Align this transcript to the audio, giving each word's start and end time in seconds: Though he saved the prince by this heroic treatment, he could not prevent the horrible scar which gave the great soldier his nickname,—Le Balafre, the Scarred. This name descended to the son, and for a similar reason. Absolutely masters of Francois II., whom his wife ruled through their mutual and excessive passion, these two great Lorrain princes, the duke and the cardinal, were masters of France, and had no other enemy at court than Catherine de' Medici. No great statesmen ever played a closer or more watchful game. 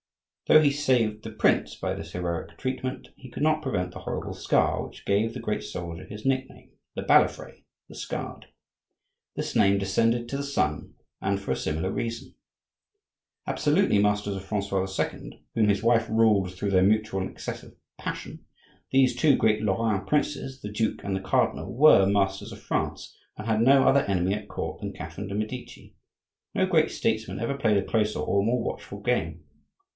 Though 0.47 0.61
he 0.63 0.71
saved 0.71 1.23
the 1.23 1.31
prince 1.31 1.75
by 1.75 1.93
this 1.93 2.11
heroic 2.11 2.57
treatment, 2.57 3.09
he 3.15 3.29
could 3.29 3.43
not 3.43 3.61
prevent 3.61 3.91
the 3.91 3.99
horrible 3.99 4.33
scar 4.33 4.85
which 4.85 5.05
gave 5.05 5.33
the 5.33 5.39
great 5.39 5.63
soldier 5.63 6.03
his 6.05 6.25
nickname,—Le 6.25 7.05
Balafre, 7.05 7.63
the 7.87 7.95
Scarred. 7.95 8.47
This 9.35 9.55
name 9.55 9.77
descended 9.77 10.27
to 10.27 10.37
the 10.37 10.43
son, 10.43 10.95
and 11.21 11.39
for 11.39 11.51
a 11.51 11.55
similar 11.55 11.91
reason. 11.91 12.33
Absolutely 13.47 13.99
masters 13.99 14.35
of 14.35 14.43
Francois 14.43 14.85
II., 14.99 15.39
whom 15.53 15.69
his 15.69 15.83
wife 15.83 16.09
ruled 16.09 16.51
through 16.51 16.71
their 16.71 16.81
mutual 16.83 17.21
and 17.21 17.29
excessive 17.29 17.75
passion, 17.99 18.43
these 18.91 19.15
two 19.15 19.37
great 19.37 19.61
Lorrain 19.61 20.05
princes, 20.05 20.61
the 20.61 20.71
duke 20.71 21.01
and 21.03 21.15
the 21.15 21.21
cardinal, 21.21 21.71
were 21.73 22.07
masters 22.07 22.51
of 22.51 22.59
France, 22.59 23.15
and 23.37 23.47
had 23.47 23.61
no 23.61 23.83
other 23.87 24.01
enemy 24.05 24.33
at 24.33 24.49
court 24.49 24.81
than 24.81 24.93
Catherine 24.93 25.27
de' 25.27 25.35
Medici. 25.35 25.93
No 26.55 26.65
great 26.65 26.89
statesmen 26.89 27.39
ever 27.39 27.55
played 27.55 27.77
a 27.77 27.83
closer 27.85 28.19
or 28.19 28.43
more 28.43 28.61
watchful 28.61 28.99
game. 28.99 29.45